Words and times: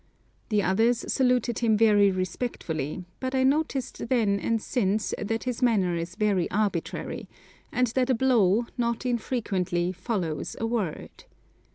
The 0.49 0.63
others 0.63 1.05
saluted 1.13 1.59
him 1.59 1.77
very 1.77 2.09
respectfully, 2.09 3.05
but 3.19 3.35
I 3.35 3.43
noticed 3.43 4.09
then 4.09 4.39
and 4.39 4.59
since 4.59 5.13
that 5.19 5.43
his 5.43 5.61
manner 5.61 5.95
is 5.95 6.15
very 6.15 6.49
arbitrary, 6.49 7.29
and 7.71 7.85
that 7.85 8.09
a 8.09 8.15
blow 8.15 8.65
not 8.79 9.05
infrequently 9.05 9.91
follows 9.91 10.55
a 10.59 10.65
word. 10.65 11.25